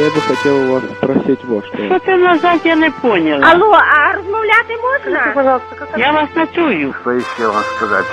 Я 0.00 0.06
би 0.06 0.20
хотів 0.20 0.70
у 0.70 0.72
вас 0.72 0.82
спросити 0.96 1.38
вот 1.48 1.64
що. 1.66 1.76
Що 1.76 1.98
ти 1.98 2.16
назад, 2.16 2.60
я 2.64 2.76
не 2.76 2.90
поняла. 2.90 3.46
Алло, 3.46 3.72
а 3.72 4.12
розмовляти 4.12 4.76
можна? 4.82 5.34
Я 5.96 6.12
вас 6.12 6.28
не 6.36 6.46
чую. 6.46 6.94
Что 7.00 7.10
еще 7.10 7.48
вам 7.48 7.64
сказать? 7.76 8.06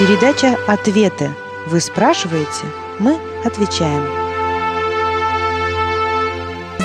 Передача 0.00 0.56
«Ответы». 0.66 1.30
Вы 1.68 1.80
спрашиваете, 1.80 2.66
мы 2.98 3.18
отвечаем. 3.44 4.21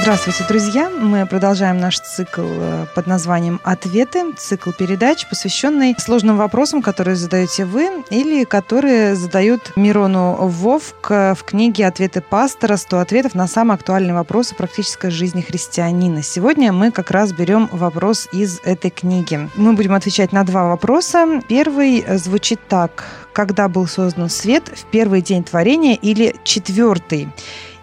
Здравствуйте, 0.01 0.45
друзья! 0.47 0.89
Мы 0.89 1.25
продолжаем 1.25 1.79
наш 1.79 1.99
цикл 1.99 2.43
э, 2.43 2.85
под 2.95 3.07
названием 3.07 3.59
«Ответы», 3.63 4.33
цикл 4.37 4.71
передач, 4.71 5.27
посвященный 5.27 5.95
сложным 5.97 6.37
вопросам, 6.37 6.81
которые 6.81 7.15
задаете 7.15 7.65
вы 7.65 8.03
или 8.09 8.45
которые 8.45 9.15
задают 9.15 9.73
Мирону 9.75 10.35
Вовк 10.47 11.09
в 11.09 11.37
книге 11.45 11.87
«Ответы 11.87 12.21
пастора. 12.21 12.77
100 12.77 12.99
ответов 12.99 13.35
на 13.35 13.47
самые 13.47 13.75
актуальные 13.75 14.13
вопросы 14.13 14.55
практической 14.55 15.09
жизни 15.09 15.41
христианина». 15.41 16.21
Сегодня 16.21 16.71
мы 16.71 16.91
как 16.91 17.11
раз 17.11 17.33
берем 17.33 17.67
вопрос 17.71 18.29
из 18.31 18.61
этой 18.63 18.91
книги. 18.91 19.49
Мы 19.55 19.73
будем 19.73 19.93
отвечать 19.93 20.31
на 20.31 20.43
два 20.43 20.69
вопроса. 20.69 21.41
Первый 21.49 22.05
звучит 22.17 22.59
так. 22.69 23.05
Когда 23.33 23.67
был 23.67 23.87
создан 23.87 24.29
свет? 24.29 24.71
В 24.73 24.85
первый 24.85 25.21
день 25.21 25.43
творения 25.43 25.95
или 25.95 26.35
четвертый? 26.43 27.29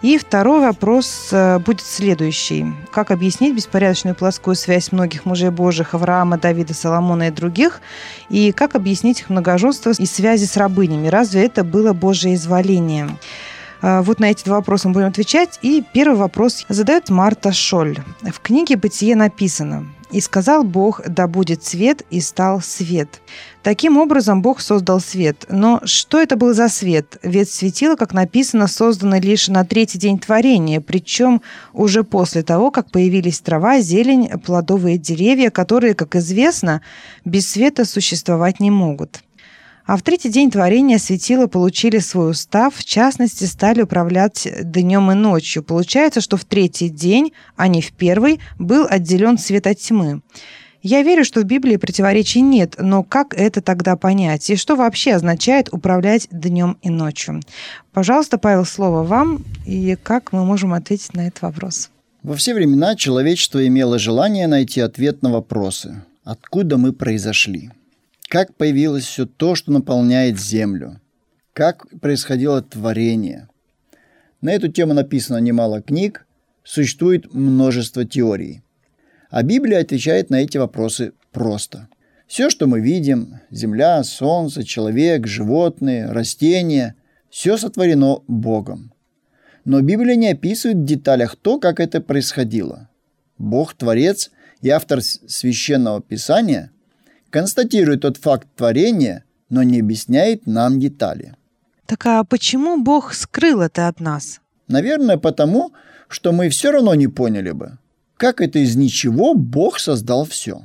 И 0.05 0.19
второй 0.19 0.59
вопрос 0.59 1.29
э, 1.31 1.57
будет 1.57 1.81
следующий. 1.81 2.67
Как 2.91 3.09
объяснить 3.09 3.55
беспорядочную 3.55 4.13
плоскую 4.13 4.53
связь 4.53 4.91
многих 4.91 5.25
мужей 5.25 5.49
Божьих 5.49 5.95
Авраама, 5.95 6.37
Давида, 6.37 6.75
Соломона 6.75 7.29
и 7.29 7.31
других? 7.31 7.81
И 8.29 8.51
как 8.51 8.75
объяснить 8.75 9.21
их 9.21 9.31
многоженство 9.31 9.91
и 9.97 10.05
связи 10.05 10.45
с 10.45 10.57
рабынями? 10.57 11.07
Разве 11.07 11.43
это 11.45 11.63
было 11.63 11.93
Божье 11.93 12.35
изволение? 12.35 13.17
Э, 13.81 14.03
Вот 14.03 14.19
на 14.19 14.25
эти 14.25 14.45
два 14.45 14.57
вопроса 14.57 14.89
мы 14.89 14.93
будем 14.93 15.07
отвечать. 15.07 15.57
И 15.63 15.83
первый 15.91 16.17
вопрос 16.17 16.67
задает 16.69 17.09
Марта 17.09 17.51
Шоль. 17.51 17.97
В 18.21 18.39
книге 18.41 18.77
«Бытие» 18.77 19.15
написано 19.15 19.87
«И 20.15 20.21
сказал 20.21 20.63
Бог, 20.63 21.01
да 21.05 21.27
будет 21.27 21.65
свет, 21.65 22.03
и 22.09 22.21
стал 22.21 22.61
свет». 22.61 23.21
Таким 23.63 23.97
образом, 23.97 24.41
Бог 24.41 24.61
создал 24.61 25.01
свет. 25.01 25.45
Но 25.49 25.81
что 25.83 26.21
это 26.21 26.37
был 26.37 26.53
за 26.53 26.69
свет? 26.69 27.17
Ведь 27.21 27.49
светило, 27.49 27.97
как 27.97 28.13
написано, 28.13 28.67
создано 28.67 29.19
лишь 29.19 29.49
на 29.49 29.65
третий 29.65 29.97
день 29.97 30.17
творения, 30.17 30.79
причем 30.79 31.41
уже 31.73 32.05
после 32.05 32.43
того, 32.43 32.71
как 32.71 32.91
появились 32.91 33.41
трава, 33.41 33.81
зелень, 33.81 34.29
плодовые 34.39 34.97
деревья, 34.97 35.49
которые, 35.49 35.95
как 35.95 36.15
известно, 36.15 36.81
без 37.25 37.49
света 37.49 37.83
существовать 37.83 38.61
не 38.61 38.71
могут. 38.71 39.21
А 39.85 39.97
в 39.97 40.01
третий 40.01 40.29
день 40.29 40.49
творения 40.49 40.97
светила 40.97 41.45
получили 41.45 41.99
свой 41.99 42.31
устав, 42.31 42.75
в 42.75 42.83
частности, 42.83 43.43
стали 43.43 43.83
управлять 43.83 44.47
днем 44.63 45.11
и 45.11 45.13
ночью. 45.15 45.63
Получается, 45.63 46.21
что 46.21 46.37
в 46.37 46.45
третий 46.45 46.89
день, 46.89 47.33
а 47.55 47.67
не 47.67 47.81
в 47.81 47.91
первый, 47.93 48.39
был 48.57 48.87
отделен 48.89 49.37
свет 49.37 49.67
от 49.67 49.77
тьмы. 49.77 50.21
Я 50.81 51.01
верю, 51.03 51.23
что 51.23 51.41
в 51.41 51.45
Библии 51.45 51.77
противоречий 51.77 52.41
нет, 52.41 52.75
но 52.77 53.03
как 53.03 53.33
это 53.33 53.61
тогда 53.61 53.95
понять? 53.95 54.49
И 54.49 54.55
что 54.55 54.75
вообще 54.75 55.13
означает 55.13 55.69
управлять 55.71 56.27
днем 56.31 56.77
и 56.81 56.89
ночью? 56.89 57.41
Пожалуйста, 57.91 58.37
Павел, 58.37 58.65
слово 58.65 59.03
вам, 59.03 59.43
и 59.65 59.95
как 60.01 60.31
мы 60.31 60.45
можем 60.45 60.73
ответить 60.73 61.13
на 61.13 61.27
этот 61.27 61.41
вопрос? 61.43 61.89
Во 62.21 62.35
все 62.35 62.55
времена 62.55 62.95
человечество 62.95 63.65
имело 63.65 63.99
желание 63.99 64.47
найти 64.47 64.79
ответ 64.81 65.21
на 65.21 65.31
вопросы. 65.31 66.03
Откуда 66.23 66.77
мы 66.77 66.91
произошли? 66.91 67.71
Как 68.35 68.53
появилось 68.53 69.05
все 69.05 69.25
то, 69.25 69.55
что 69.55 69.71
наполняет 69.71 70.37
землю? 70.37 70.99
Как 71.53 71.87
происходило 72.01 72.61
творение? 72.61 73.47
На 74.41 74.51
эту 74.51 74.67
тему 74.67 74.93
написано 74.93 75.37
немало 75.37 75.81
книг, 75.81 76.27
существует 76.61 77.33
множество 77.33 78.03
теорий. 78.03 78.61
А 79.29 79.41
Библия 79.41 79.79
отвечает 79.79 80.29
на 80.31 80.41
эти 80.41 80.57
вопросы 80.57 81.13
просто. 81.31 81.87
Все, 82.27 82.49
что 82.49 82.67
мы 82.67 82.81
видим, 82.81 83.39
земля, 83.51 84.03
солнце, 84.03 84.65
человек, 84.65 85.27
животные, 85.27 86.11
растения, 86.11 86.95
все 87.29 87.55
сотворено 87.55 88.19
Богом. 88.27 88.91
Но 89.63 89.79
Библия 89.79 90.17
не 90.17 90.31
описывает 90.31 90.79
в 90.79 90.83
деталях 90.83 91.37
то, 91.37 91.57
как 91.57 91.79
это 91.79 92.01
происходило. 92.01 92.89
Бог, 93.37 93.75
Творец 93.75 94.29
и 94.59 94.67
автор 94.71 95.01
священного 95.01 96.01
Писания 96.01 96.73
констатирует 97.35 97.99
тот 97.99 98.15
факт 98.15 98.47
творения, 98.55 99.25
но 99.49 99.61
не 99.61 99.81
объясняет 99.81 100.47
нам 100.47 100.79
детали. 100.79 101.35
Так 101.85 102.05
а 102.05 102.23
почему 102.23 102.81
Бог 102.81 103.13
скрыл 103.13 103.59
это 103.59 103.89
от 103.89 103.99
нас? 103.99 104.39
Наверное, 104.69 105.17
потому, 105.17 105.73
что 106.07 106.31
мы 106.31 106.47
все 106.47 106.71
равно 106.71 106.95
не 106.95 107.09
поняли 107.09 107.51
бы, 107.51 107.77
как 108.15 108.39
это 108.39 108.59
из 108.59 108.77
ничего 108.77 109.33
Бог 109.33 109.79
создал 109.79 110.23
все. 110.23 110.61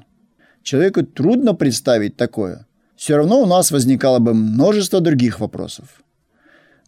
Человеку 0.62 1.02
трудно 1.02 1.54
представить 1.54 2.16
такое. 2.16 2.68
Все 2.94 3.16
равно 3.16 3.42
у 3.42 3.46
нас 3.46 3.72
возникало 3.72 4.20
бы 4.20 4.32
множество 4.32 5.00
других 5.00 5.40
вопросов. 5.40 6.04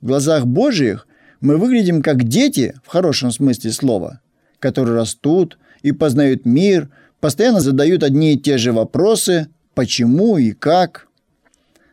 В 0.00 0.06
глазах 0.06 0.46
Божьих 0.46 1.08
мы 1.40 1.56
выглядим 1.56 2.02
как 2.02 2.22
дети, 2.22 2.76
в 2.84 2.88
хорошем 2.88 3.32
смысле 3.32 3.72
слова, 3.72 4.20
которые 4.60 4.94
растут 4.94 5.58
и 5.82 5.90
познают 5.90 6.46
мир, 6.46 6.88
постоянно 7.18 7.58
задают 7.58 8.04
одни 8.04 8.34
и 8.34 8.38
те 8.38 8.58
же 8.58 8.72
вопросы 8.72 9.48
«почему» 9.74 10.38
и 10.38 10.52
«как». 10.52 11.08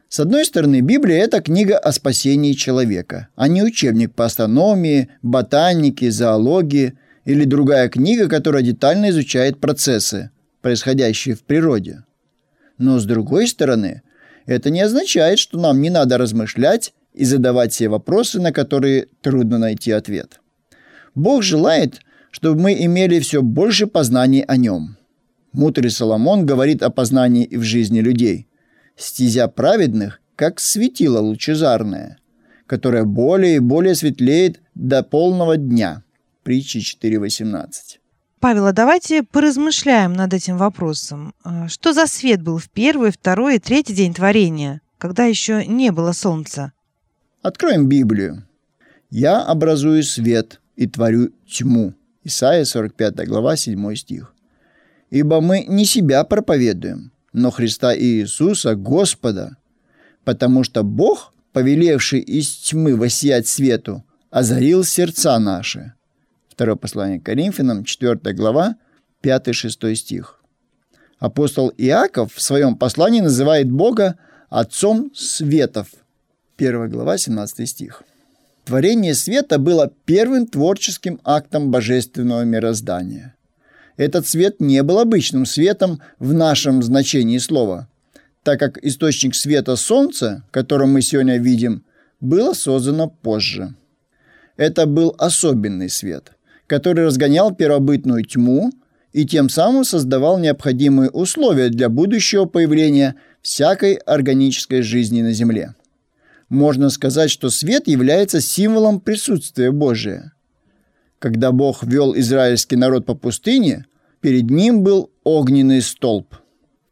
С 0.10 0.20
одной 0.20 0.44
стороны, 0.46 0.82
Библия– 0.82 1.18
это 1.24 1.40
книга 1.40 1.78
о 1.78 1.92
спасении 1.92 2.54
человека, 2.54 3.28
а 3.36 3.48
не 3.48 3.62
учебник 3.62 4.14
по 4.16 4.26
астрономии, 4.26 5.10
ботанике, 5.22 6.10
зоологии 6.10 6.98
или 7.26 7.44
другая 7.44 7.90
книга, 7.90 8.28
которая 8.28 8.64
детально 8.64 9.12
изучает 9.12 9.60
процессы, 9.60 10.32
происходящие 10.62 11.36
в 11.36 11.44
природе. 11.44 12.04
Но 12.80 12.98
с 12.98 13.06
другой 13.06 13.48
стороны, 13.48 14.02
это 14.48 14.72
не 14.72 14.82
означает, 14.82 15.38
что 15.38 15.60
нам 15.60 15.80
не 15.80 15.92
надо 15.92 16.18
размышлять 16.18 16.94
и 17.14 17.24
задавать 17.24 17.74
себе 17.74 17.90
вопросы, 17.90 18.42
на 18.42 18.52
которые 18.52 19.08
трудно 19.22 19.60
найти 19.60 19.92
ответ. 19.92 20.40
Бог 21.14 21.44
желает, 21.44 22.00
чтобы 22.32 22.60
мы 22.60 22.74
имели 22.74 23.20
все 23.20 23.44
больше 23.44 23.86
познаний 23.86 24.42
о 24.42 24.58
Нем. 24.58 24.98
Мудрый 25.52 25.90
Соломон 25.90 26.46
говорит 26.46 26.84
о 26.84 26.90
познании 26.90 27.44
и 27.44 27.58
в 27.58 27.64
жизни 27.64 28.00
людей. 28.00 28.48
Стезя 28.96 29.48
праведных, 29.48 30.22
как 30.36 30.60
светило 30.60 31.20
лучезарное, 31.20 32.18
которое 32.68 33.04
более 33.04 33.56
и 33.56 33.60
более 33.60 33.96
светлеет 33.96 34.62
до 34.76 35.04
полного 35.04 35.58
дня. 35.58 36.04
Притчи 36.44 36.78
4.18. 36.78 38.00
Павел, 38.40 38.68
а 38.68 38.72
давайте 38.72 39.24
поразмышляем 39.24 40.14
над 40.14 40.34
этим 40.34 40.58
вопросом. 40.58 41.34
А 41.44 41.68
Что 41.68 41.92
за 41.94 42.08
свет 42.08 42.42
был 42.42 42.58
в 42.58 42.70
первый, 42.70 43.12
второй 43.12 43.56
и 43.56 43.60
третий 43.60 43.94
день 43.94 44.14
творения, 44.14 44.82
когда 44.98 45.26
еще 45.26 45.66
не 45.66 45.92
было 45.92 46.14
солнца? 46.14 46.72
Откроем 47.42 47.88
Библию. 47.88 48.46
«Я 49.10 49.42
образую 49.42 50.04
свет 50.04 50.62
и 50.76 50.88
творю 50.88 51.32
тьму». 51.48 51.94
Исайя 52.24 52.64
45 52.64 53.28
глава 53.28 53.56
7 53.56 53.96
стих. 53.96 54.34
«Ибо 55.10 55.42
мы 55.42 55.66
не 55.68 55.86
себя 55.86 56.24
проповедуем, 56.24 57.12
но 57.34 57.52
Христа 57.52 57.94
и 57.94 58.04
Иисуса, 58.04 58.76
Господа, 58.76 59.58
потому 60.24 60.64
что 60.64 60.84
Бог, 60.84 61.34
повелевший 61.52 62.20
из 62.20 62.50
тьмы 62.50 62.96
воссиять 62.96 63.48
свету, 63.48 64.04
озарил 64.30 64.84
сердца 64.84 65.40
наши». 65.40 65.94
Второе 66.50 66.76
послание 66.76 67.20
к 67.20 67.24
Коринфянам, 67.24 67.86
4 67.86 68.34
глава, 68.34 68.76
5-6 69.24 69.96
стих. 69.96 70.40
Апостол 71.18 71.72
Иаков 71.78 72.34
в 72.34 72.42
своем 72.42 72.76
послании 72.76 73.22
называет 73.22 73.70
Бога 73.70 74.18
Отцом 74.50 75.12
Светов. 75.14 75.88
1 76.58 76.90
глава, 76.90 77.18
17 77.18 77.68
стих. 77.68 78.04
Творение 78.66 79.16
света 79.16 79.58
было 79.58 79.92
первым 80.06 80.48
творческим 80.48 81.20
актом 81.24 81.72
божественного 81.72 82.44
мироздания. 82.44 83.36
Этот 84.00 84.26
свет 84.26 84.62
не 84.62 84.82
был 84.82 84.98
обычным 85.00 85.46
светом 85.46 86.02
в 86.20 86.32
нашем 86.32 86.82
значении 86.82 87.38
слова, 87.38 87.90
так 88.44 88.58
как 88.58 88.78
источник 88.82 89.36
света 89.36 89.76
Солнца, 89.76 90.46
которым 90.52 90.94
мы 90.94 91.02
сегодня 91.02 91.38
видим, 91.38 91.84
было 92.22 92.54
создано 92.54 93.10
позже. 93.10 93.76
Это 94.56 94.86
был 94.86 95.14
особенный 95.18 95.90
свет, 95.90 96.32
который 96.66 97.08
разгонял 97.08 97.54
первобытную 97.54 98.24
тьму 98.24 98.72
и 99.12 99.26
тем 99.26 99.50
самым 99.50 99.84
создавал 99.84 100.40
необходимые 100.40 101.10
условия 101.10 101.68
для 101.68 101.90
будущего 101.90 102.46
появления 102.46 103.16
всякой 103.42 103.96
органической 103.96 104.82
жизни 104.82 105.22
на 105.22 105.34
Земле. 105.34 105.76
Можно 106.48 106.90
сказать, 106.90 107.32
что 107.32 107.50
свет 107.50 107.90
является 107.90 108.40
символом 108.40 109.02
присутствия 109.02 109.72
Божия. 109.72 110.32
Когда 111.20 111.52
Бог 111.52 111.84
вел 111.84 112.16
израильский 112.18 112.78
народ 112.78 113.06
по 113.06 113.14
пустыне, 113.14 113.86
перед 114.22 114.50
ним 114.50 114.84
был 114.84 115.12
огненный 115.24 115.82
столб. 115.82 116.36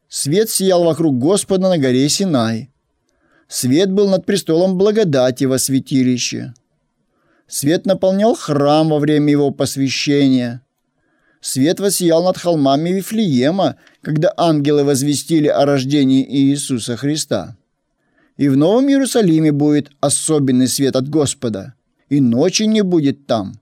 Свет 0.10 0.50
сиял 0.50 0.84
вокруг 0.84 1.18
Господа 1.18 1.70
на 1.70 1.78
горе 1.78 2.08
Синай. 2.10 2.70
Свет 3.48 3.90
был 3.92 4.10
над 4.10 4.26
престолом 4.26 4.78
благодати 4.78 5.46
во 5.46 5.58
святилище. 5.58 6.54
Свет 7.48 7.86
наполнял 7.86 8.36
храм 8.36 8.90
во 8.90 9.00
время 9.00 9.32
его 9.32 9.52
посвящения. 9.52 10.62
Свет 11.40 11.80
воссиял 11.80 12.26
над 12.26 12.38
холмами 12.38 12.90
Вифлеема, 12.90 13.78
когда 14.02 14.34
ангелы 14.36 14.84
возвестили 14.84 15.48
о 15.48 15.66
рождении 15.66 16.26
Иисуса 16.30 16.98
Христа. 16.98 17.56
И 18.36 18.50
в 18.50 18.58
Новом 18.58 18.90
Иерусалиме 18.90 19.54
будет 19.54 19.92
особенный 20.02 20.68
свет 20.68 20.98
от 20.98 21.08
Господа, 21.08 21.76
и 22.10 22.20
ночи 22.20 22.64
не 22.64 22.82
будет 22.82 23.28
там, 23.28 23.54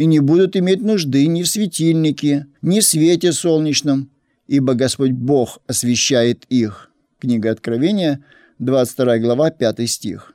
и 0.00 0.06
не 0.06 0.18
будут 0.18 0.56
иметь 0.56 0.80
нужды 0.80 1.26
ни 1.26 1.42
в 1.42 1.46
светильнике, 1.46 2.46
ни 2.62 2.80
в 2.80 2.84
свете 2.86 3.34
солнечном, 3.34 4.08
ибо 4.46 4.72
Господь 4.72 5.10
Бог 5.10 5.58
освещает 5.66 6.46
их. 6.48 6.90
Книга 7.18 7.50
Откровения, 7.50 8.24
22 8.60 9.18
глава, 9.18 9.50
5 9.50 9.90
стих. 9.90 10.32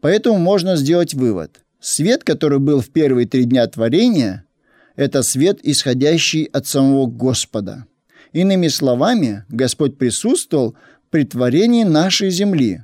Поэтому 0.00 0.38
можно 0.38 0.74
сделать 0.74 1.14
вывод. 1.14 1.60
Свет, 1.78 2.24
который 2.24 2.58
был 2.58 2.80
в 2.80 2.90
первые 2.90 3.28
три 3.28 3.44
дня 3.44 3.64
творения, 3.68 4.44
это 4.96 5.22
свет, 5.22 5.60
исходящий 5.62 6.42
от 6.46 6.66
самого 6.66 7.06
Господа. 7.06 7.86
Иными 8.32 8.66
словами, 8.66 9.44
Господь 9.50 9.98
присутствовал 9.98 10.74
при 11.10 11.22
творении 11.22 11.84
нашей 11.84 12.30
земли 12.30 12.82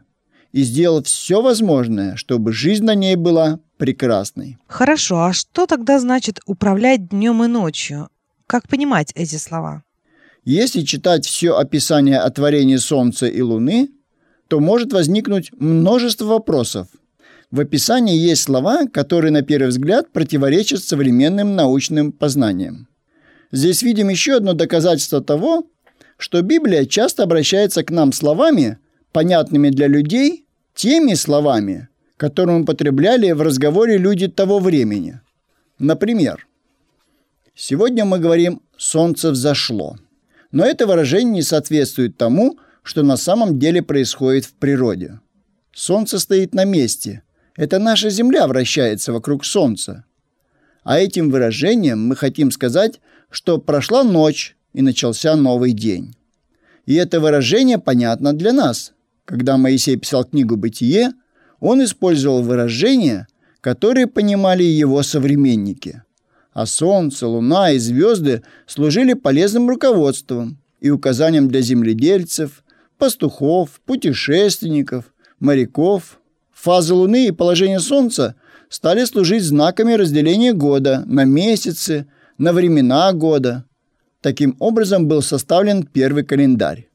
и 0.52 0.62
сделал 0.62 1.02
все 1.02 1.43
возможное, 1.43 2.14
чтобы 2.14 2.52
жизнь 2.52 2.84
на 2.84 2.94
ней 2.94 3.16
была 3.16 3.58
прекрасной. 3.78 4.58
Хорошо, 4.66 5.25
а 5.25 5.32
что 5.32 5.66
тогда 5.66 5.98
значит 5.98 6.40
управлять 6.46 7.08
днем 7.08 7.42
и 7.44 7.46
ночью? 7.46 8.08
Как 8.46 8.69
понимать 8.69 9.12
эти 9.14 9.36
слова? 9.36 9.82
Если 10.44 10.82
читать 10.82 11.26
все 11.26 11.56
описание 11.56 12.19
о 12.19 12.30
творении 12.30 12.76
Солнца 12.76 13.26
и 13.26 13.40
Луны, 13.40 13.90
то 14.48 14.60
может 14.60 14.92
возникнуть 14.92 15.50
множество 15.58 16.25
вопросов. 16.25 16.88
В 17.50 17.60
описании 17.60 18.16
есть 18.16 18.42
слова, 18.42 18.86
которые 18.86 19.30
на 19.30 19.42
первый 19.42 19.69
взгляд 19.69 20.10
противоречат 20.12 20.82
современным 20.82 21.54
научным 21.54 22.12
познаниям. 22.12 22.88
Здесь 23.52 23.82
видим 23.82 24.08
еще 24.10 24.36
одно 24.36 24.52
доказательство 24.52 25.22
того, 25.22 25.66
что 26.19 26.42
Библия 26.42 26.84
часто 26.84 27.22
обращается 27.22 27.82
к 27.84 27.90
нам 27.90 28.12
словами, 28.12 28.78
понятными 29.12 29.70
для 29.70 29.86
людей, 29.86 30.44
теми 30.75 31.14
словами, 31.14 31.88
которые 32.18 32.60
употребляли 32.60 33.32
в 33.32 33.40
разговоре 33.40 33.96
люди 33.96 34.28
того 34.28 34.58
времени. 34.58 35.20
Например, 35.78 36.46
сегодня 37.54 38.04
мы 38.04 38.18
говорим 38.18 38.60
«солнце 38.76 39.30
взошло», 39.30 39.96
но 40.52 40.66
это 40.66 40.86
выражение 40.86 41.36
не 41.36 41.42
соответствует 41.42 42.18
тому, 42.18 42.58
что 42.82 43.02
на 43.02 43.16
самом 43.16 43.58
деле 43.58 43.82
происходит 43.82 44.44
в 44.44 44.52
природе. 44.52 45.20
Солнце 45.72 46.18
стоит 46.18 46.52
на 46.54 46.64
месте– 46.64 47.22
это 47.58 47.80
наша 47.80 48.08
Земля 48.08 48.46
вращается 48.46 49.12
вокруг 49.12 49.44
Солнца. 49.44 50.04
А 50.84 51.00
этим 51.00 51.28
выражением 51.28 52.06
мы 52.06 52.14
хотим 52.14 52.52
сказать, 52.52 53.00
что 53.30 53.58
прошла 53.58 54.04
ночь 54.04 54.56
и 54.74 54.80
начался 54.80 55.34
новый 55.34 55.72
день. 55.72 56.14
И 56.86 56.94
это 56.94 57.18
выражение 57.18 57.78
понятно 57.78 58.32
для 58.32 58.52
нас. 58.52 58.92
Когда 59.24 59.56
Моисей 59.56 59.96
писал 59.96 60.24
книгу 60.24 60.56
«Бытие», 60.56 61.14
он 61.60 61.82
использовал 61.84 62.43
выражения, 62.43 63.26
которые 63.60 64.06
понимали 64.06 64.62
его 64.62 65.02
современники. 65.02 66.02
А 66.52 66.66
Солнце, 66.66 67.26
Луна 67.26 67.72
и 67.72 67.78
звезды 67.78 68.43
служили 68.66 69.14
полезным 69.14 69.69
руководством 69.69 70.58
и 70.81 70.90
указанием 70.90 71.49
для 71.49 71.60
земледельцев, 71.60 72.64
пастухов, 72.99 73.81
путешественников, 73.84 75.12
моряков, 75.38 76.19
Фазы 76.60 76.93
Луны 76.93 77.28
и 77.28 77.31
положение 77.31 77.78
Солнца 77.78 78.34
стали 78.69 79.04
служить 79.04 79.44
знаками 79.44 79.93
разделения 79.93 80.52
года 80.52 81.04
на 81.06 81.25
месяцы, 81.25 82.08
на 82.37 82.52
времена 82.52 83.12
года. 83.12 83.64
Таким 84.20 84.56
образом 84.58 85.06
был 85.06 85.22
составлен 85.22 85.84
первый 85.84 86.25
календарь. 86.25 86.88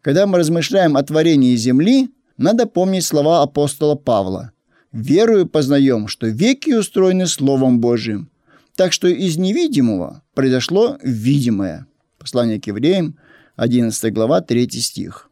Когда 0.00 0.26
мы 0.26 0.38
размышляем 0.38 0.96
о 0.96 1.02
творении 1.02 1.54
Земли, 1.54 2.08
надо 2.36 2.66
помнить 2.66 3.04
слова 3.04 3.42
апостола 3.42 3.94
Павла. 3.94 4.52
«Верую 4.92 5.46
познаем, 5.46 6.08
что 6.08 6.28
веки 6.28 6.70
устроены 6.70 7.26
Словом 7.26 7.80
Божиим, 7.80 8.30
так 8.76 8.92
что 8.92 9.08
из 9.08 9.36
невидимого 9.36 10.22
произошло 10.34 10.98
видимое». 11.02 11.86
Послание 12.18 12.60
к 12.60 12.66
евреям, 12.66 13.18
11 13.56 14.12
глава, 14.12 14.40
3 14.40 14.70
стих. 14.70 15.30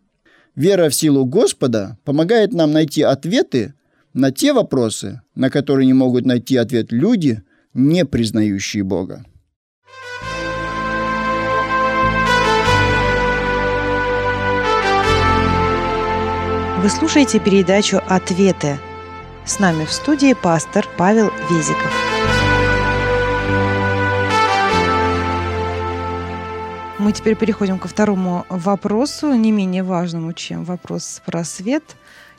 Вера 0.54 0.88
в 0.88 0.94
силу 0.94 1.24
Господа 1.24 1.96
помогает 2.04 2.52
нам 2.52 2.72
найти 2.72 3.02
ответы 3.02 3.74
на 4.12 4.30
те 4.30 4.52
вопросы, 4.52 5.22
на 5.34 5.48
которые 5.48 5.86
не 5.86 5.94
могут 5.94 6.26
найти 6.26 6.56
ответ 6.56 6.92
люди, 6.92 7.42
не 7.72 8.04
признающие 8.04 8.82
Бога. 8.82 9.24
Вы 16.82 16.88
слушаете 16.88 17.38
передачу 17.38 18.00
«Ответы». 18.08 18.76
С 19.44 19.60
нами 19.60 19.84
в 19.84 19.92
студии 19.92 20.32
пастор 20.34 20.84
Павел 20.98 21.30
Везиков. 21.48 21.92
Мы 26.98 27.12
теперь 27.12 27.36
переходим 27.36 27.78
ко 27.78 27.86
второму 27.86 28.44
вопросу, 28.48 29.32
не 29.32 29.52
менее 29.52 29.84
важному, 29.84 30.32
чем 30.32 30.64
вопрос 30.64 31.22
про 31.24 31.44
свет 31.44 31.84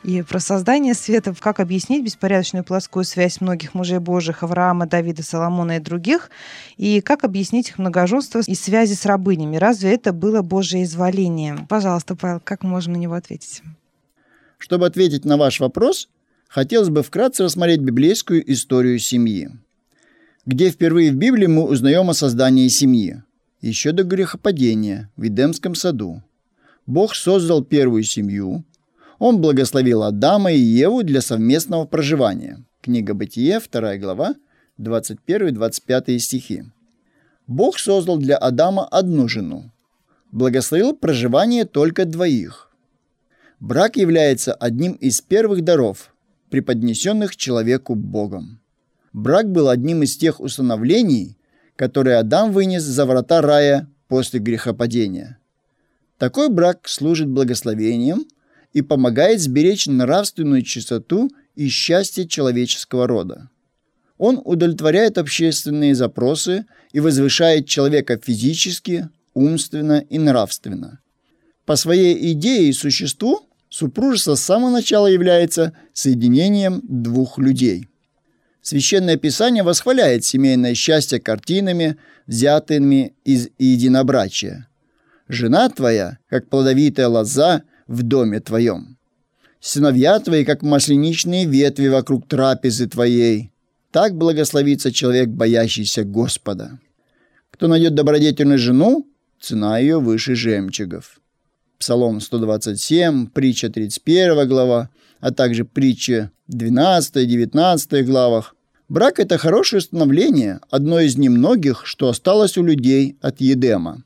и 0.02 0.20
про 0.20 0.38
создание 0.40 0.92
света. 0.92 1.34
Как 1.40 1.58
объяснить 1.58 2.04
беспорядочную 2.04 2.64
плоскую 2.64 3.04
связь 3.04 3.40
многих 3.40 3.72
мужей 3.72 3.98
Божьих, 3.98 4.42
Авраама, 4.42 4.84
Давида, 4.84 5.22
Соломона 5.22 5.78
и 5.78 5.80
других? 5.80 6.30
И 6.76 7.00
как 7.00 7.24
объяснить 7.24 7.70
их 7.70 7.78
многоженство 7.78 8.42
и 8.46 8.54
связи 8.54 8.92
с 8.92 9.06
рабынями? 9.06 9.56
Разве 9.56 9.94
это 9.94 10.12
было 10.12 10.42
Божье 10.42 10.82
изволение? 10.82 11.64
Пожалуйста, 11.66 12.14
Павел, 12.14 12.40
как 12.44 12.62
можем 12.62 12.92
на 12.92 12.98
него 12.98 13.14
ответить? 13.14 13.62
Чтобы 14.64 14.86
ответить 14.86 15.26
на 15.26 15.36
ваш 15.36 15.60
вопрос, 15.60 16.08
хотелось 16.48 16.88
бы 16.88 17.02
вкратце 17.02 17.44
рассмотреть 17.44 17.80
библейскую 17.80 18.50
историю 18.50 18.98
семьи. 18.98 19.50
Где 20.46 20.70
впервые 20.70 21.12
в 21.12 21.16
Библии 21.16 21.46
мы 21.46 21.64
узнаем 21.64 22.08
о 22.08 22.14
создании 22.14 22.68
семьи– 22.68 23.22
еще 23.60 23.92
до 23.92 24.04
грехопадения 24.04 25.10
в 25.16 25.26
Эдемском 25.26 25.74
саду. 25.74 26.22
Бог 26.86 27.14
создал 27.14 27.62
первую 27.62 28.04
семью. 28.04 28.64
Он 29.18 29.38
благословил 29.38 30.02
Адама 30.02 30.50
и 30.50 30.58
Еву 30.58 31.02
для 31.02 31.20
совместного 31.20 31.84
проживания. 31.84 32.64
Книга 32.80 33.12
Бытие, 33.12 33.60
2 33.70 33.98
глава, 33.98 34.34
21-25 34.80 36.18
стихи. 36.20 36.64
Бог 37.46 37.78
создал 37.78 38.16
для 38.16 38.38
Адама 38.38 38.86
одну 38.86 39.28
жену. 39.28 39.70
Благословил 40.32 40.96
проживание 40.96 41.66
только 41.66 42.06
двоих. 42.06 42.70
Брак 43.66 43.96
является 43.96 44.52
одним 44.52 44.92
из 44.92 45.22
первых 45.22 45.64
даров, 45.64 46.14
преподнесенных 46.50 47.34
человеку 47.34 47.94
Богом. 47.94 48.60
Брак 49.14 49.50
был 49.50 49.70
одним 49.70 50.02
из 50.02 50.18
тех 50.18 50.38
установлений, 50.38 51.38
который 51.74 52.18
Адам 52.18 52.52
вынес 52.52 52.82
за 52.82 53.06
врата 53.06 53.40
рая 53.40 53.88
после 54.06 54.38
грехопадения. 54.38 55.38
Такой 56.18 56.50
брак 56.50 56.86
служит 56.86 57.30
благословением 57.30 58.26
и 58.74 58.82
помогает 58.82 59.40
сберечь 59.40 59.86
нравственную 59.86 60.60
чистоту 60.60 61.30
и 61.54 61.68
счастье 61.68 62.28
человеческого 62.28 63.06
рода. 63.06 63.48
Он 64.18 64.42
удовлетворяет 64.44 65.16
общественные 65.16 65.94
запросы 65.94 66.66
и 66.92 67.00
возвышает 67.00 67.66
человека 67.66 68.20
физически, 68.22 69.08
умственно 69.32 70.04
и 70.06 70.18
нравственно. 70.18 71.00
По 71.64 71.76
своей 71.76 72.30
идее 72.30 72.68
и 72.68 72.74
существу 72.74 73.48
супружество 73.74 74.34
с 74.34 74.42
самого 74.42 74.70
начала 74.70 75.06
является 75.06 75.72
соединением 75.92 76.80
двух 76.82 77.38
людей– 77.38 77.88
Священное 78.64 79.18
Писание 79.18 79.62
восхваляет 79.62 80.24
семейное 80.24 80.74
счастье 80.74 81.20
картинами, 81.20 81.98
взятыми 82.26 83.14
из 83.22 83.50
единобрачия. 83.58 84.68
«Жена 85.28 85.68
твоя, 85.68 86.16
как 86.30 86.48
плодовитая 86.48 87.08
лоза 87.08 87.64
в 87.86 88.02
доме 88.02 88.40
твоем. 88.40 88.96
Сыновья 89.60 90.18
твои, 90.18 90.46
как 90.46 90.62
масляничные 90.62 91.44
ветви 91.44 91.88
вокруг 91.88 92.26
трапезы 92.26 92.88
твоей. 92.88 93.52
Так 93.90 94.16
благословится 94.16 94.90
человек, 94.90 95.28
боящийся 95.28 96.02
Господа. 96.02 96.78
Кто 97.50 97.68
найдет 97.68 97.94
добродетельную 97.94 98.58
жену, 98.58 99.06
цена 99.40 99.78
ее 99.78 100.00
выше 100.00 100.34
жемчугов». 100.34 101.20
Псалом 101.84 102.22
127, 102.22 103.26
притча 103.26 103.68
31 103.68 104.48
глава, 104.48 104.88
а 105.20 105.32
также 105.32 105.66
притча 105.66 106.30
12-19 106.50 108.02
главах. 108.04 108.56
Брак– 108.88 109.18
это 109.20 109.36
хорошее 109.36 109.82
становление, 109.82 110.60
одно 110.70 111.00
из 111.00 111.18
немногих, 111.18 111.84
что 111.84 112.08
осталось 112.08 112.56
у 112.56 112.62
людей 112.62 113.18
от 113.20 113.42
Едема. 113.42 114.02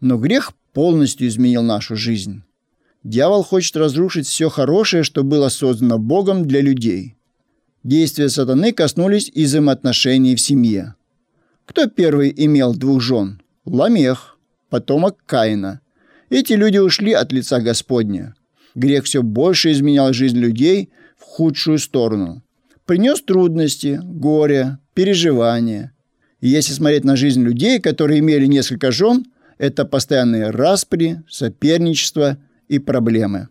Но 0.00 0.16
грех 0.16 0.54
полностью 0.72 1.28
изменил 1.28 1.62
нашу 1.62 1.96
жизнь. 1.96 2.44
Дьявол 3.04 3.42
хочет 3.42 3.76
разрушить 3.76 4.26
все 4.26 4.48
хорошее, 4.48 5.02
что 5.02 5.22
было 5.22 5.50
создано 5.50 5.98
Богом 5.98 6.48
для 6.48 6.62
людей. 6.62 7.14
Действия 7.84 8.30
сатаны 8.30 8.72
коснулись 8.72 9.30
и 9.34 9.44
взаимоотношений 9.44 10.34
в 10.34 10.40
семье. 10.40 10.94
Кто 11.66 11.90
первый 11.90 12.32
имел 12.34 12.74
двух 12.74 13.02
жен? 13.02 13.42
Ламех, 13.66 14.38
потомок 14.70 15.18
Каина. 15.26 15.81
Эти 16.32 16.54
люди 16.54 16.78
ушли 16.78 17.12
от 17.12 17.30
лица 17.30 17.60
Господня. 17.60 18.34
Грех 18.74 19.04
все 19.04 19.22
больше 19.22 19.70
изменял 19.70 20.14
жизнь 20.14 20.38
людей 20.38 20.88
в 21.18 21.24
худшую 21.24 21.78
сторону. 21.78 22.42
Принес 22.86 23.20
трудности, 23.20 24.00
горе, 24.02 24.78
переживания. 24.94 25.92
И 26.40 26.48
если 26.48 26.72
смотреть 26.72 27.04
на 27.04 27.16
жизнь 27.16 27.42
людей, 27.42 27.80
которые 27.80 28.20
имели 28.20 28.46
несколько 28.46 28.92
жен, 28.92 29.26
это 29.58 29.84
постоянные 29.84 30.48
распри, 30.48 31.22
соперничество 31.28 32.38
и 32.66 32.78
проблемы. 32.78 33.48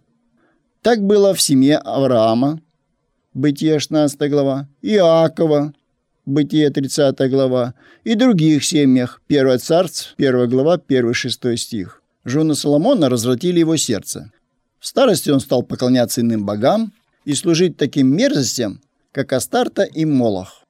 Так 0.81 1.03
было 1.03 1.35
в 1.35 1.41
семье 1.41 1.77
Авраама, 1.77 2.61
Бытие 3.35 3.77
16 3.77 4.27
глава, 4.27 4.67
Иакова, 4.81 5.75
Бытие 6.25 6.71
30 6.71 7.29
глава, 7.29 7.75
и 8.03 8.15
других 8.15 8.65
семьях, 8.65 9.21
1 9.29 9.59
царств, 9.59 10.15
1 10.17 10.49
глава, 10.49 10.77
1-6 10.77 11.57
стих. 11.57 12.00
Жены 12.23 12.55
Соломона 12.55 13.09
развратили 13.09 13.59
его 13.59 13.77
сердце. 13.77 14.31
В 14.79 14.87
старости 14.87 15.29
он 15.29 15.39
стал 15.39 15.63
поклоняться 15.63 16.21
иным 16.21 16.45
богам 16.45 16.93
и 17.25 17.33
служить 17.33 17.77
таким 17.77 18.15
мерзостям, 18.15 18.81
как 19.11 19.33
Астарта 19.33 19.83
и 19.83 20.05
Молох. 20.05 20.65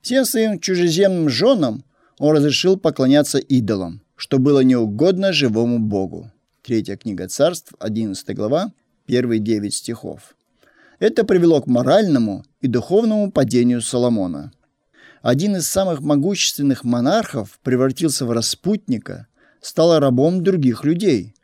Всем 0.00 0.24
своим 0.24 0.58
чужеземным 0.58 1.28
женам 1.28 1.84
он 2.18 2.36
разрешил 2.36 2.76
поклоняться 2.76 3.38
идолам, 3.38 4.00
что 4.16 4.38
было 4.38 4.60
неугодно 4.60 5.32
живому 5.32 5.78
Богу. 5.78 6.30
Третья 6.62 6.96
книга 6.96 7.28
царств, 7.28 7.72
11 7.80 8.36
глава, 8.36 8.72
первые 9.06 9.40
9 9.40 9.74
стихов. 9.74 10.34
Это 11.00 11.24
привело 11.24 11.60
к 11.60 11.66
моральному 11.66 12.44
и 12.60 12.68
духовному 12.68 13.32
падению 13.32 13.82
Соломона. 13.82 14.52
Один 15.20 15.56
из 15.56 15.68
самых 15.68 16.00
могущественных 16.00 16.84
монархов 16.84 17.58
превратился 17.62 18.26
в 18.26 18.30
распутника, 18.30 19.26
стал 19.62 19.98
рабом 19.98 20.42
других 20.42 20.84
людей. 20.84 21.34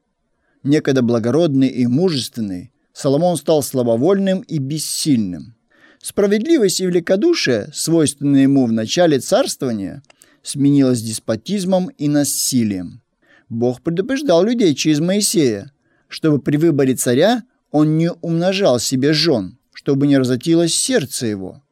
Некогда 0.62 1.00
благородный 1.00 1.68
и 1.68 1.86
мужественный, 1.86 2.72
Соломон 2.92 3.36
стал 3.36 3.62
слабовольным 3.62 4.40
и 4.40 4.58
бессильным. 4.58 5.54
Справедливость 6.02 6.80
и 6.80 6.86
великодушие, 6.86 7.70
свойственные 7.72 8.42
ему 8.42 8.66
в 8.66 8.72
начале 8.72 9.20
царствования, 9.20 10.02
сменилось 10.42 11.00
деспотизмом 11.00 11.88
и 11.96 12.08
насилием. 12.08 13.00
Бог 13.48 13.82
предупреждал 13.82 14.44
людей 14.44 14.74
через 14.74 14.98
Моисея, 15.00 15.72
чтобы 16.08 16.40
при 16.40 16.56
выборе 16.56 16.94
царя 16.94 17.44
он 17.70 17.98
не 17.98 18.10
умножал 18.10 18.78
себе 18.80 19.12
жен, 19.12 19.58
чтобы 19.72 20.06
не 20.06 20.18
разотилось 20.18 20.74
сердце 20.74 21.26
его. 21.26 21.62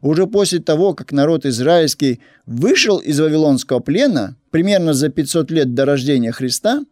Уже 0.00 0.26
после 0.26 0.60
того, 0.60 0.94
как 0.94 1.12
народ 1.12 1.44
израильский 1.46 2.20
вышел 2.46 2.98
из 2.98 3.18
Вавилонского 3.18 3.80
плена, 3.80 4.36
примерно 4.50 4.94
за 4.94 5.08
500 5.08 5.50
лет 5.50 5.74
до 5.74 5.84
рождения 5.84 6.32
Христа, 6.32 6.84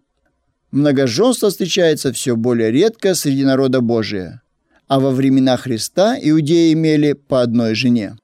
многоженство 0.70 1.50
встречается 1.50 2.12
все 2.12 2.36
более 2.36 2.70
редко 2.70 3.14
среди 3.14 3.44
народа 3.44 3.80
Божия. 3.80 4.42
А 4.88 5.00
во 5.00 5.10
времена 5.10 5.56
Христа 5.56 6.16
иудеи 6.20 6.72
имели 6.72 7.12
по 7.12 7.42
одной 7.42 7.74
жене. 7.74 8.16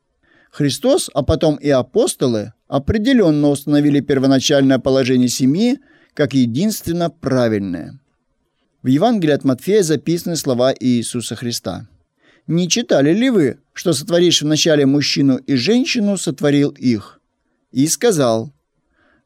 Христос, 0.50 1.10
а 1.14 1.22
потом 1.22 1.56
и 1.56 1.70
апостолы 1.70 2.52
определенно 2.68 3.48
установили 3.48 4.00
первоначальное 4.00 4.78
положение 4.78 5.28
семьи 5.28 5.78
как 6.14 6.34
единственно 6.34 7.08
правильное– 7.08 7.98
в 8.82 8.88
Евангелии 8.88 9.32
от 9.32 9.44
Матфея 9.44 9.84
записаны 9.84 10.34
слова 10.34 10.74
Иисуса 10.76 11.36
Христа. 11.36 11.86
«Не 12.46 12.68
читали 12.68 13.12
ли 13.12 13.30
вы, 13.30 13.58
что 13.72 13.92
сотворишь 13.92 14.42
вначале 14.42 14.86
мужчину 14.86 15.36
и 15.36 15.54
женщину, 15.54 16.16
сотворил 16.16 16.70
их?» 16.70 17.20
И 17.70 17.86
сказал, 17.86 18.52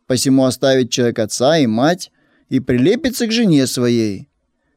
«Посему 0.06 0.44
оставить 0.44 0.90
человек 0.90 1.18
отца 1.18 1.58
и 1.58 1.66
мать, 1.66 2.12
и 2.49 2.61
прилепится 2.61 3.26
к 3.26 3.32
жене 3.32 3.66
своей, 3.66 4.28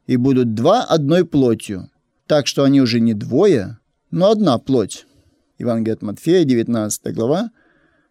и 0.06 0.16
будут 0.16 0.54
два 0.54 0.82
одной 0.82 1.24
плотью, 1.24 1.90
так 2.26 2.46
что 2.46 2.64
они 2.64 2.80
уже 2.80 3.00
не 3.00 3.14
двое, 3.14 3.78
но 4.10 4.30
одна 4.30 4.58
плоть». 4.58 5.06
Евангелие 5.58 5.94
от 5.94 6.02
Матфея, 6.02 6.44
19 6.44 7.14
глава, 7.14 7.50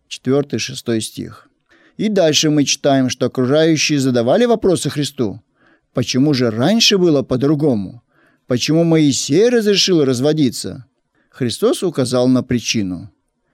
4-6 0.09 1.01
стих. 1.01 1.49
И 1.97 2.07
дальше 2.07 2.49
мы 2.51 2.63
читаем, 2.63 3.09
что 3.09 3.25
окружающие 3.25 3.99
задавали 3.99 4.45
вопросы 4.45 4.89
Христу– 4.89 5.41
Почему 5.93 6.33
же 6.33 6.51
раньше 6.51 6.97
было 6.97 7.23
по-другому? 7.23 8.03
Почему 8.49 8.83
Моисей 8.83 9.47
разрешил 9.49 10.03
разводиться? 10.03 10.87
Христос 11.29 11.83
указал 11.83 12.27
на 12.27 12.41
причину. 12.41 13.11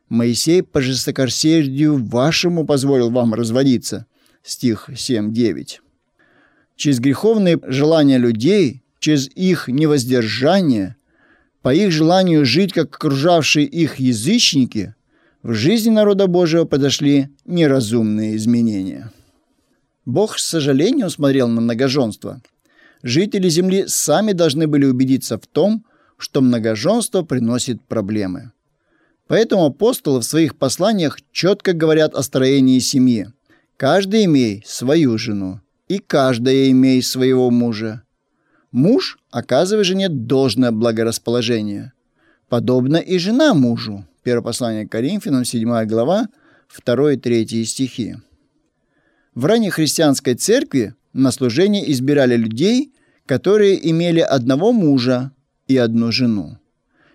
Моисей 0.08 0.64
по 0.64 0.80
жестокосердию 0.80 2.02
вашему 2.02 2.66
позволил 2.66 3.10
вам 3.10 3.34
разводиться. 3.34 4.06
Стих 4.42 4.90
7-9. 4.90 5.80
Через 6.78 7.02
греховные 7.02 7.60
желания 7.68 8.18
людей, 8.18 8.84
через 9.00 9.28
их 9.36 9.68
невоздержание, 9.68 10.96
по 11.62 11.76
их 11.76 11.92
желанию 11.92 12.46
жить, 12.46 12.72
как 12.72 12.96
окружавшие 12.96 13.66
их 13.66 13.98
язычники, 13.98 14.96
в 15.44 15.54
жизни 15.54 15.90
народа 15.90 16.28
Божьего 16.28 16.64
подошли 16.64 17.28
неразумные 17.44 18.38
изменения. 18.38 19.12
Бог 20.06 20.40
с 20.40 20.46
сожалением 20.46 21.10
смотрел 21.10 21.50
на 21.50 21.60
многоженство. 21.60 22.42
Жители 23.06 23.50
Земли 23.50 23.84
сами 23.86 24.32
должны 24.32 24.66
были 24.66 24.86
убедиться 24.86 25.38
в 25.38 25.46
том, 25.46 25.86
что 26.18 26.42
многоженство 26.42 27.22
приносит 27.22 27.80
проблемы. 27.84 28.52
Поэтому 29.28 29.66
апостолы 29.66 30.22
в 30.22 30.26
своих 30.26 30.56
посланиях 30.56 31.20
четко 31.32 31.74
говорят 31.74 32.16
о 32.16 32.24
строении 32.24 32.80
семьи. 32.80 33.28
Каждый 33.78 34.26
имей 34.26 34.64
свою 34.66 35.20
жену, 35.20 35.62
и 35.88 36.00
каждая 36.00 36.72
имей 36.72 37.04
своего 37.04 37.52
мужа. 37.52 38.02
Муж 38.72 39.20
оказывает 39.30 39.86
жене 39.86 40.10
должное 40.10 40.72
благорасположение. 40.72 41.94
Подобно 42.50 42.98
и 42.98 43.20
жена 43.20 43.54
мужу. 43.54 44.04
Первое 44.24 44.42
послание 44.44 44.88
к 44.88 44.92
Коринфянам, 44.92 45.46
7 45.46 45.86
глава, 45.86 46.28
2-3 46.84 47.66
стихи. 47.66 48.16
В 49.36 49.46
ранней 49.46 49.70
христианской 49.70 50.34
церкви 50.34 50.96
на 51.16 51.32
служение 51.32 51.90
избирали 51.92 52.36
людей, 52.36 52.92
которые 53.26 53.90
имели 53.90 54.20
одного 54.20 54.72
мужа 54.74 55.32
и 55.68 55.78
одну 55.78 56.12
жену. 56.12 56.58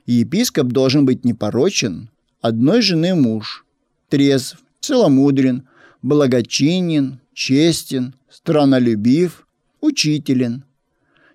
Епископ 0.07 0.69
должен 0.69 1.05
быть 1.05 1.25
непорочен, 1.25 2.09
одной 2.41 2.81
жены 2.83 3.15
муж, 3.15 3.65
трезв, 4.09 4.59
целомудрен, 4.81 5.69
благочинен, 6.03 7.21
честен, 7.35 8.15
странолюбив, 8.31 9.47
учителен. 9.81 10.65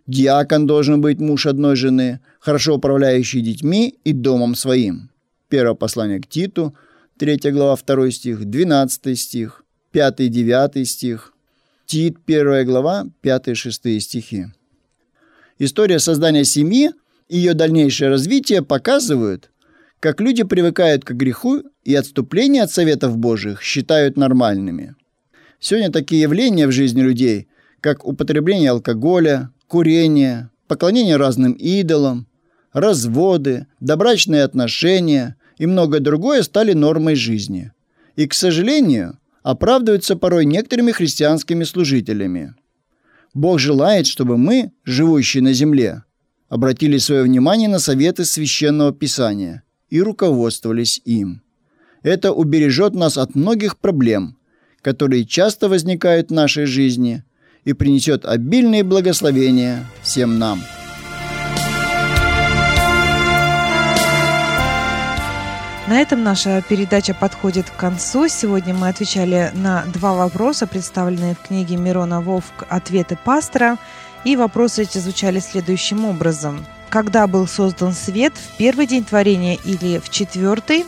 Диакон 0.08 0.66
должен 0.66 1.02
быть 1.02 1.20
муж 1.20 1.46
одной 1.46 1.76
жены, 1.76 2.20
хорошо 2.40 2.76
управляющий 2.76 3.42
детьми 3.42 3.96
и 4.04 4.12
домом 4.12 4.56
своим. 4.56 5.10
Первое 5.50 5.76
послание 5.76 6.20
к 6.20 6.28
Титу, 6.28 6.76
3 7.18 7.52
глава, 7.52 7.78
2 7.78 8.12
стих, 8.12 8.46
12 8.46 9.20
стих. 9.20 9.62
5-9 9.94 10.84
стих, 10.84 11.34
Тит, 11.86 12.18
1 12.26 12.66
глава, 12.66 13.06
5-6 13.22 14.00
стихи. 14.00 14.48
История 15.60 16.00
создания 16.00 16.44
семьи 16.44 16.92
и 17.30 17.38
ее 17.38 17.54
дальнейшее 17.54 18.10
развитие 18.10 18.64
показывают, 18.64 19.52
как 20.00 20.20
люди 20.20 20.44
привыкают 20.44 21.06
к 21.06 21.12
греху 21.12 21.62
и 21.84 21.94
отступление 21.94 22.64
от 22.64 22.72
советов 22.72 23.18
Божьих 23.18 23.62
считают 23.62 24.18
нормальными. 24.18 24.96
Сегодня 25.60 25.92
такие 25.92 26.24
явления 26.24 26.66
в 26.66 26.72
жизни 26.72 27.02
людей, 27.02 27.48
как 27.82 28.04
употребление 28.04 28.72
алкоголя, 28.72 29.52
курение, 29.68 30.50
поклонение 30.68 31.18
разным 31.18 31.54
идолам, 31.54 32.26
разводы, 32.74 33.68
добрачные 33.80 34.44
отношения 34.44 35.36
и 35.60 35.68
многое 35.68 36.00
другое 36.00 36.42
стали 36.42 36.74
нормой 36.74 37.14
жизни. 37.14 37.72
И, 38.16 38.28
к 38.28 38.34
сожалению, 38.34 39.20
оправдываются 39.46 40.16
порой 40.16 40.44
некоторыми 40.44 40.92
христианскими 40.92 41.66
служителями. 41.66 42.56
Бог 43.36 43.60
желает, 43.60 44.08
чтобы 44.08 44.38
мы, 44.38 44.72
живущие 44.86 45.44
на 45.44 45.54
земле, 45.54 46.04
обратили 46.50 46.98
свое 46.98 47.22
внимание 47.22 47.70
на 47.70 47.78
советы 47.78 48.26
священного 48.26 48.92
писания 48.92 49.62
и 49.92 50.02
руководствовались 50.02 51.00
им. 51.06 51.44
Это 52.02 52.32
убережет 52.32 52.96
нас 52.96 53.20
от 53.20 53.36
многих 53.36 53.78
проблем, 53.78 54.36
которые 54.82 55.26
часто 55.26 55.70
возникают 55.70 56.30
в 56.30 56.34
нашей 56.34 56.66
жизни, 56.66 57.24
и 57.66 57.74
принесет 57.74 58.26
обильные 58.26 58.84
благословения 58.84 59.86
всем 60.02 60.40
нам. 60.40 60.60
На 65.88 66.02
этом 66.02 66.24
наша 66.24 66.64
передача 66.64 67.14
подходит 67.14 67.70
к 67.70 67.76
концу. 67.76 68.28
Сегодня 68.28 68.74
мы 68.74 68.88
отвечали 68.88 69.52
на 69.54 69.84
два 69.86 70.14
вопроса, 70.14 70.66
представленные 70.66 71.36
в 71.36 71.48
книге 71.48 71.78
Мирона 71.78 72.22
Вовк 72.22 72.66
«Ответы 72.70 73.20
пастора». 73.24 73.78
И 74.24 74.36
вопросы 74.36 74.82
эти 74.82 74.98
звучали 74.98 75.40
следующим 75.40 76.06
образом. 76.06 76.66
когда 76.96 77.28
был 77.28 77.46
создан 77.46 77.92
свет, 77.92 78.34
в 78.38 78.56
первый 78.58 78.88
день 78.88 79.04
творения 79.04 79.58
или 79.66 80.00
в 80.00 80.10
четвертый. 80.10 80.86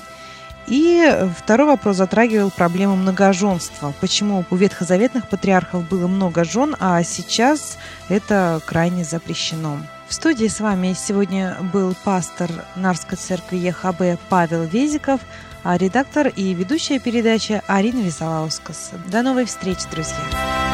И 0.65 1.05
второй 1.37 1.67
вопрос 1.67 1.97
затрагивал 1.97 2.49
проблему 2.49 2.95
многоженства. 2.95 3.93
Почему 3.99 4.45
у 4.49 4.55
ветхозаветных 4.55 5.27
патриархов 5.27 5.87
было 5.89 6.07
много 6.07 6.45
жен, 6.45 6.77
а 6.79 7.03
сейчас 7.03 7.77
это 8.07 8.61
крайне 8.65 9.03
запрещено. 9.03 9.79
В 10.07 10.13
студии 10.13 10.47
с 10.47 10.61
вами 10.61 10.93
сегодня 10.93 11.57
был 11.73 11.93
пастор 12.05 12.49
Нарской 12.77 13.17
церкви 13.17 13.57
ЕХБ 13.57 14.19
Павел 14.29 14.63
Везиков, 14.63 15.19
а 15.63 15.77
редактор 15.77 16.27
и 16.27 16.53
ведущая 16.53 16.99
передачи 16.99 17.61
Арина 17.67 17.99
Висолаускас. 17.99 18.91
До 19.07 19.21
новой 19.21 19.43
встречи, 19.45 19.83
друзья! 19.91 20.66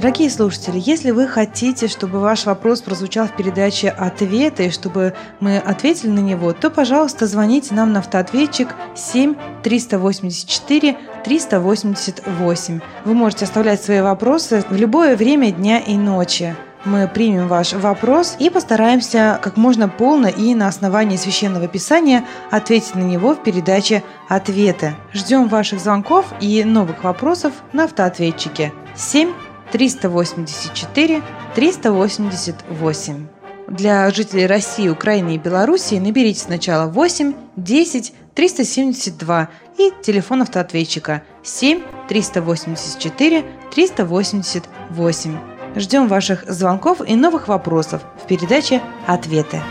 Дорогие 0.00 0.30
слушатели, 0.30 0.80
если 0.82 1.10
вы 1.10 1.28
хотите, 1.28 1.86
чтобы 1.86 2.20
ваш 2.20 2.46
вопрос 2.46 2.80
прозвучал 2.80 3.26
в 3.26 3.36
передаче 3.36 3.90
«Ответы», 3.90 4.68
и 4.68 4.70
чтобы 4.70 5.12
мы 5.40 5.58
ответили 5.58 6.08
на 6.08 6.20
него, 6.20 6.54
то, 6.54 6.70
пожалуйста, 6.70 7.26
звоните 7.26 7.74
нам 7.74 7.92
на 7.92 7.98
автоответчик 7.98 8.68
7 8.94 9.34
384 9.62 10.96
388. 11.22 12.80
Вы 13.04 13.12
можете 13.12 13.44
оставлять 13.44 13.82
свои 13.82 14.00
вопросы 14.00 14.64
в 14.70 14.74
любое 14.74 15.16
время 15.16 15.52
дня 15.52 15.78
и 15.80 15.98
ночи. 15.98 16.56
Мы 16.86 17.06
примем 17.06 17.46
ваш 17.46 17.74
вопрос 17.74 18.36
и 18.38 18.48
постараемся 18.48 19.38
как 19.42 19.58
можно 19.58 19.90
полно 19.90 20.28
и 20.28 20.54
на 20.54 20.68
основании 20.68 21.18
священного 21.18 21.68
писания 21.68 22.24
ответить 22.50 22.94
на 22.94 23.02
него 23.02 23.34
в 23.34 23.42
передаче 23.42 24.02
«Ответы». 24.30 24.94
Ждем 25.12 25.48
ваших 25.48 25.78
звонков 25.78 26.24
и 26.40 26.64
новых 26.64 27.04
вопросов 27.04 27.52
на 27.74 27.84
автоответчике 27.84 28.72
7 28.96 29.30
384 29.72 31.22
388. 31.54 33.26
Для 33.68 34.10
жителей 34.10 34.46
России, 34.46 34.88
Украины 34.88 35.36
и 35.36 35.38
Белоруссии 35.38 35.98
наберите 35.98 36.40
сначала 36.40 36.90
8 36.90 37.34
10 37.56 38.12
372 38.34 39.48
и 39.78 39.92
телефон 40.02 40.42
автоответчика 40.42 41.22
7 41.42 41.82
384 42.08 43.44
388. 43.72 45.38
Ждем 45.76 46.08
ваших 46.08 46.50
звонков 46.50 47.00
и 47.06 47.14
новых 47.14 47.46
вопросов 47.48 48.02
в 48.22 48.26
передаче 48.26 48.82
«Ответы». 49.06 49.62